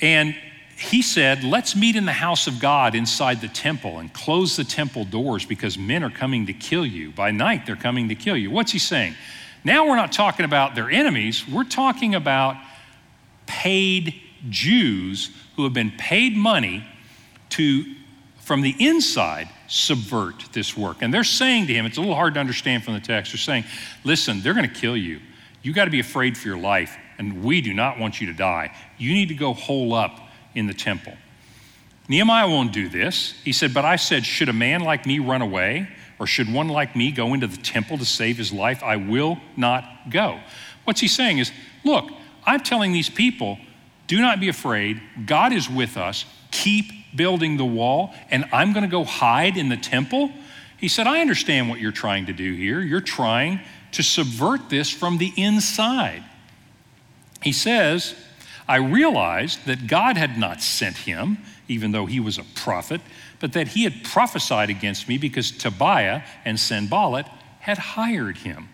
[0.00, 0.36] And
[0.76, 4.64] he said, Let's meet in the house of God inside the temple and close the
[4.64, 7.10] temple doors because men are coming to kill you.
[7.10, 8.50] By night, they're coming to kill you.
[8.50, 9.14] What's he saying?
[9.64, 12.56] Now we're not talking about their enemies, we're talking about
[13.46, 14.14] paid
[14.48, 16.84] Jews who have been paid money
[17.50, 17.84] to,
[18.38, 20.98] from the inside, subvert this work.
[21.00, 23.38] And they're saying to him, it's a little hard to understand from the text, they're
[23.38, 23.64] saying,
[24.04, 25.20] Listen, they're going to kill you.
[25.62, 28.32] You got to be afraid for your life, and we do not want you to
[28.32, 28.74] die.
[28.96, 30.18] You need to go hole up
[30.54, 31.14] in the temple.
[32.08, 33.34] Nehemiah won't do this.
[33.44, 35.88] He said, But I said, Should a man like me run away?
[36.18, 38.82] Or should one like me go into the temple to save his life?
[38.82, 40.40] I will not go.
[40.84, 41.52] What's he saying is,
[41.84, 42.10] Look,
[42.46, 43.58] I'm telling these people,
[44.06, 45.02] do not be afraid.
[45.26, 46.24] God is with us.
[46.50, 50.32] Keep building the wall, and I'm going to go hide in the temple.
[50.78, 52.80] He said, I understand what you're trying to do here.
[52.80, 53.60] You're trying
[53.92, 56.24] to subvert this from the inside.
[57.42, 58.14] He says,
[58.68, 63.00] I realized that God had not sent him, even though he was a prophet,
[63.40, 67.26] but that he had prophesied against me because Tobiah and Sanballat
[67.60, 68.68] had hired him.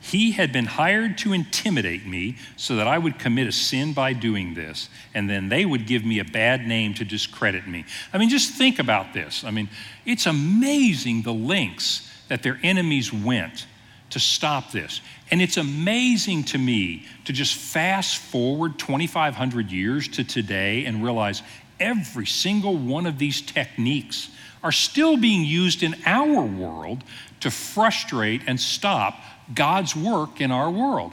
[0.00, 4.12] He had been hired to intimidate me so that I would commit a sin by
[4.12, 7.86] doing this, and then they would give me a bad name to discredit me.
[8.12, 9.44] I mean, just think about this.
[9.44, 9.70] I mean,
[10.04, 13.66] it's amazing the lengths that their enemies went
[14.14, 15.00] to stop this.
[15.32, 21.42] And it's amazing to me to just fast forward 2,500 years to today and realize
[21.80, 24.30] every single one of these techniques
[24.62, 27.02] are still being used in our world
[27.40, 29.18] to frustrate and stop
[29.52, 31.12] God's work in our world.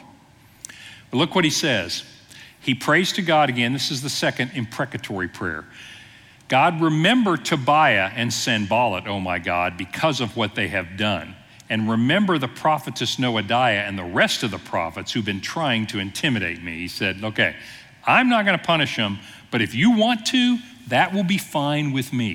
[1.10, 2.04] But look what he says.
[2.60, 3.74] He prays to God again.
[3.74, 5.66] This is the second imprecatory prayer.
[6.50, 11.36] God, remember Tobiah and Sanballat, oh my God, because of what they have done
[11.72, 16.00] and remember the prophetess Noadiah and the rest of the prophets who've been trying to
[16.00, 16.80] intimidate me.
[16.80, 17.56] He said, Okay,
[18.06, 19.20] I'm not going to punish them,
[19.52, 20.58] but if you want to,
[20.90, 22.32] that will be fine with me.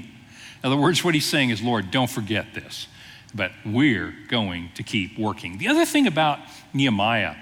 [0.64, 2.88] In other words, what he's saying is, Lord, don't forget this,
[3.34, 5.58] but we're going to keep working.
[5.58, 6.38] The other thing about
[6.72, 7.36] Nehemiah, I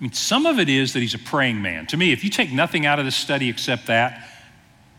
[0.00, 1.86] mean, some of it is that he's a praying man.
[1.86, 4.28] To me, if you take nothing out of this study except that,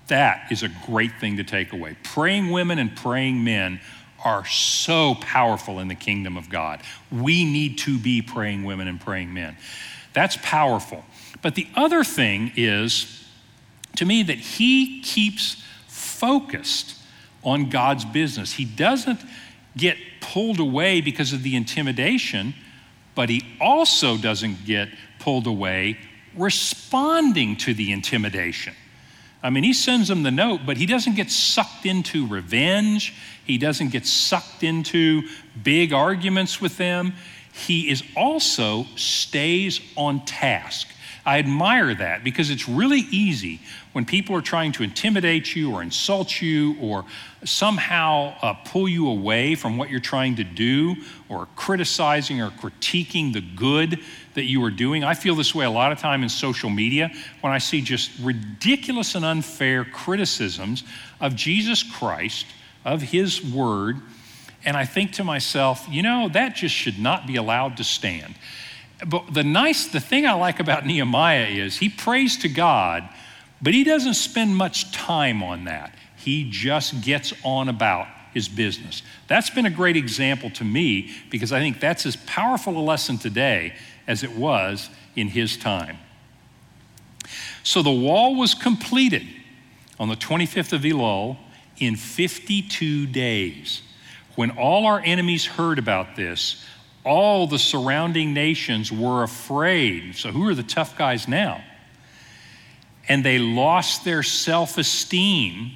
[0.08, 1.96] that is a great thing to take away.
[2.04, 3.80] Praying women and praying men
[4.24, 6.82] are so powerful in the kingdom of God.
[7.12, 9.58] We need to be praying women and praying men.
[10.14, 11.04] That's powerful.
[11.42, 13.26] But the other thing is,
[13.96, 16.96] to me, that he keeps focused
[17.44, 18.54] on God's business.
[18.54, 19.20] He doesn't
[19.78, 22.54] get pulled away because of the intimidation,
[23.16, 25.98] but he also doesn't get pulled away
[26.36, 28.74] responding to the intimidation.
[29.42, 33.14] I mean, he sends them the note, but he doesn't get sucked into revenge.
[33.50, 35.24] He doesn't get sucked into
[35.64, 37.14] big arguments with them.
[37.52, 40.88] He is also stays on task.
[41.26, 43.60] I admire that because it's really easy
[43.94, 47.06] when people are trying to intimidate you or insult you or
[47.44, 50.96] somehow uh, pull you away from what you're trying to do
[51.28, 54.00] or criticizing or critiquing the good
[54.36, 55.04] that you are doing.
[55.04, 58.12] I feel this way a lot of time in social media when I see just
[58.22, 60.84] ridiculous and unfair criticisms
[61.20, 62.46] of Jesus Christ,
[62.86, 63.98] of his word,
[64.66, 68.36] and I think to myself, you know, that just should not be allowed to stand.
[69.06, 73.08] But the nice, the thing I like about Nehemiah is he prays to God,
[73.62, 75.96] but he doesn't spend much time on that.
[76.18, 79.02] He just gets on about his business.
[79.28, 83.18] That's been a great example to me because I think that's as powerful a lesson
[83.18, 83.74] today
[84.08, 85.98] as it was in his time.
[87.64, 89.28] So the wall was completed
[90.00, 91.38] on the 25th of Elul
[91.80, 93.82] in 52 days.
[94.36, 96.64] When all our enemies heard about this,
[97.04, 100.16] all the surrounding nations were afraid.
[100.16, 101.64] So, who are the tough guys now?
[103.08, 105.72] And they lost their self esteem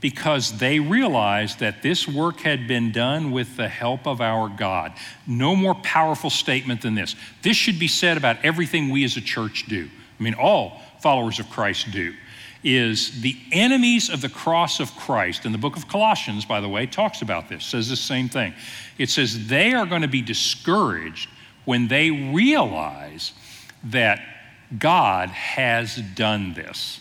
[0.00, 4.92] because they realized that this work had been done with the help of our God.
[5.26, 7.16] No more powerful statement than this.
[7.40, 9.88] This should be said about everything we as a church do.
[10.20, 12.12] I mean, all followers of Christ do
[12.64, 15.44] is the enemies of the cross of Christ.
[15.44, 18.54] And the book of Colossians, by the way, talks about this, says the same thing.
[18.98, 21.28] It says they are going to be discouraged
[21.66, 23.32] when they realize
[23.84, 24.20] that
[24.78, 27.00] God has done this.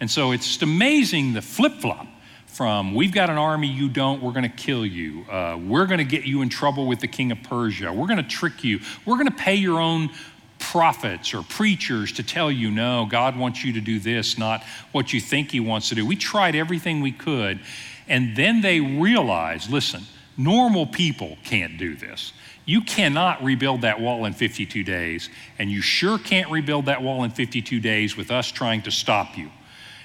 [0.00, 2.08] And so it's just amazing the flip flop
[2.46, 5.24] from we've got an army, you don't, we're going to kill you.
[5.28, 7.92] Uh, we're going to get you in trouble with the king of Persia.
[7.92, 8.80] We're going to trick you.
[9.04, 10.10] We're going to pay your own
[10.58, 15.12] prophets or preachers to tell you, no, God wants you to do this, not what
[15.12, 16.06] you think He wants to do.
[16.06, 17.60] We tried everything we could.
[18.08, 20.02] And then they realized listen,
[20.36, 22.32] Normal people can't do this.
[22.64, 25.28] You cannot rebuild that wall in 52 days,
[25.58, 29.36] and you sure can't rebuild that wall in 52 days with us trying to stop
[29.36, 29.50] you.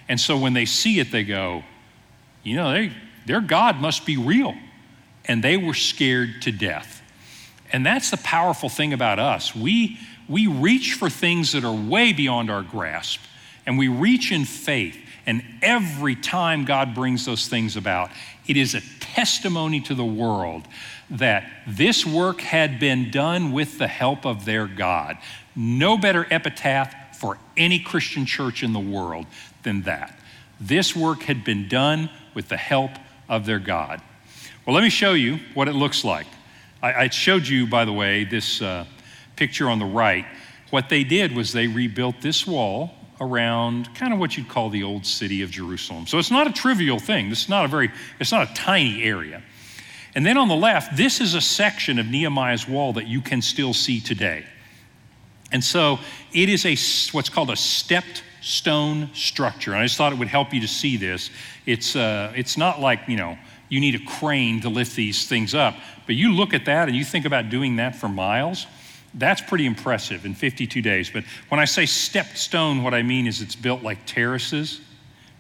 [0.07, 1.63] And so when they see it, they go,
[2.43, 2.91] you know, they,
[3.25, 4.55] their God must be real.
[5.25, 7.01] And they were scared to death.
[7.71, 9.55] And that's the powerful thing about us.
[9.55, 9.99] We,
[10.29, 13.19] we reach for things that are way beyond our grasp,
[13.65, 14.97] and we reach in faith.
[15.25, 18.11] And every time God brings those things about,
[18.47, 20.63] it is a testimony to the world
[21.09, 25.17] that this work had been done with the help of their God.
[25.55, 29.25] No better epitaph for any Christian church in the world
[29.63, 30.17] than that.
[30.59, 32.91] This work had been done with the help
[33.27, 34.01] of their God.
[34.65, 36.27] Well, let me show you what it looks like.
[36.81, 38.85] I, I showed you, by the way, this uh,
[39.39, 40.25] picture on the right.
[40.69, 44.83] What they did was they rebuilt this wall around kind of what you'd call the
[44.83, 46.05] old city of Jerusalem.
[46.07, 47.29] So it's not a trivial thing.
[47.29, 49.41] This is not a very, it's not a tiny area.
[50.13, 53.41] And then on the left, this is a section of Nehemiah's wall that you can
[53.41, 54.45] still see today.
[55.51, 55.99] And so
[56.33, 56.75] it is a
[57.15, 59.71] what's called a stepped stone structure.
[59.71, 61.29] And I just thought it would help you to see this.
[61.65, 63.37] It's, uh, it's not like, you know,
[63.69, 65.75] you need a crane to lift these things up,
[66.05, 68.65] but you look at that and you think about doing that for miles.
[69.13, 71.09] That's pretty impressive in 52 days.
[71.09, 74.81] But when I say stepped stone, what I mean is it's built like terraces.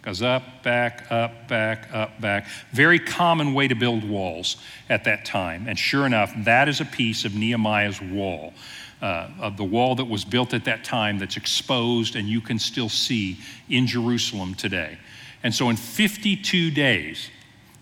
[0.01, 2.47] Goes up, back, up, back, up, back.
[2.71, 4.57] Very common way to build walls
[4.89, 5.67] at that time.
[5.67, 8.53] And sure enough, that is a piece of Nehemiah's wall,
[9.01, 12.59] uh, of the wall that was built at that time that's exposed and you can
[12.59, 14.97] still see in Jerusalem today.
[15.43, 17.29] And so in 52 days,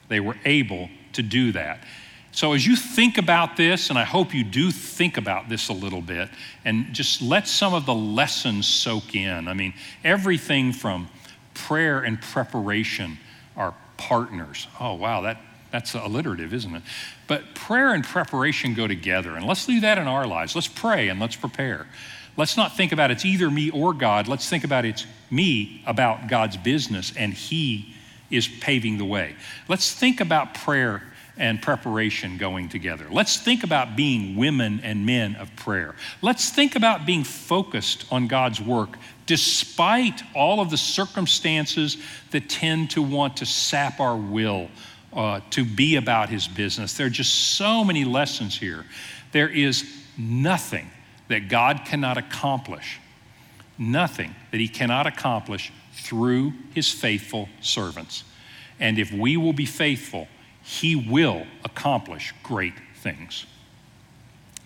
[0.10, 1.84] they were able to do that.
[2.38, 5.74] So, as you think about this, and I hope you do think about this a
[5.74, 6.30] little bit,
[6.66, 9.48] and just let some of the lessons soak in.
[9.48, 9.74] I mean,
[10.04, 11.10] everything from
[11.56, 13.18] prayer and preparation
[13.56, 14.68] are partners.
[14.80, 16.84] Oh, wow, that, that's alliterative, isn't it?
[17.26, 20.54] But prayer and preparation go together, and let's do that in our lives.
[20.54, 21.88] Let's pray and let's prepare.
[22.38, 24.28] Let's not think about it's either me or God.
[24.28, 27.96] Let's think about it's me about God's business, and He
[28.30, 29.36] is paving the way.
[29.68, 31.02] Let's think about prayer
[31.38, 33.08] and preparation going together.
[33.12, 35.96] Let's think about being women and men of prayer.
[36.22, 41.98] Let's think about being focused on God's work despite all of the circumstances
[42.32, 44.70] that tend to want to sap our will
[45.14, 46.94] uh, to be about His business.
[46.94, 48.86] There are just so many lessons here.
[49.34, 49.84] There is
[50.18, 50.90] nothing
[51.28, 53.00] that God cannot accomplish,
[53.78, 58.24] nothing that He cannot accomplish through His faithful servants.
[58.80, 60.28] And if we will be faithful,
[60.68, 63.46] he will accomplish great things.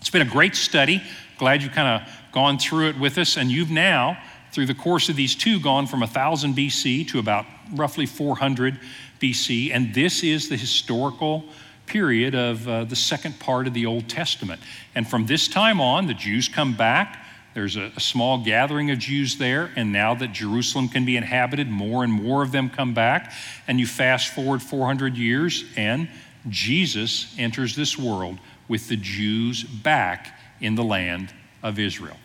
[0.00, 1.00] It's been a great study.
[1.38, 4.18] Glad you've kind of gone through it with us, and you've now,
[4.50, 8.80] through the course of these two, gone from 1000 BC to about roughly 400
[9.20, 11.44] BC, and this is the historical
[11.86, 14.60] period of uh, the second part of the Old Testament.
[14.96, 17.24] And from this time on, the Jews come back
[17.54, 21.68] there's a, a, small gathering of Jews there, and now that Jerusalem can be inhabited,
[21.68, 23.32] more and more of them come back.
[23.68, 26.08] And you fast forward 400 years, and
[26.48, 28.38] Jesus enters this world
[28.68, 31.32] with the Jews back in the land
[31.62, 32.16] of Israel.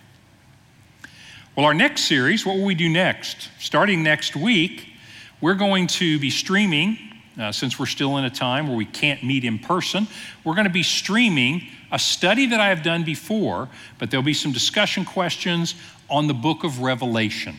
[1.55, 3.49] Well, our next series, what will we do next?
[3.59, 4.87] Starting next week,
[5.41, 6.97] we're going to be streaming,
[7.39, 10.07] uh, since we're still in a time where we can't meet in person,
[10.43, 13.69] we're going to be streaming a study that I have done before,
[13.99, 15.75] but there'll be some discussion questions
[16.09, 17.55] on the book of Revelation.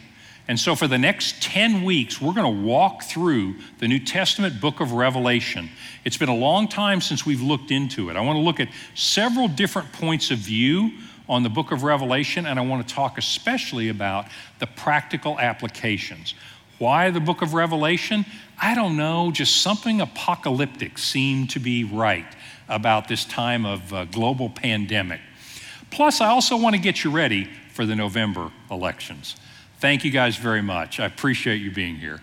[0.49, 4.63] And so, for the next 10 weeks, we're going to walk through the New Testament
[4.63, 5.69] book of Revelation.
[6.07, 8.17] It's been a long time since we've looked into it.
[8.17, 10.93] I want to look at several different points of view
[11.29, 14.27] on the book of Revelation, and I want to talk especially about
[14.59, 16.35] the practical applications.
[16.79, 18.25] Why the book of Revelation?
[18.61, 22.27] I don't know, just something apocalyptic seemed to be right
[22.69, 25.21] about this time of uh, global pandemic.
[25.91, 29.37] Plus, I also want to get you ready for the November elections.
[29.81, 31.01] Thank you guys very much.
[31.01, 32.21] I appreciate you being here.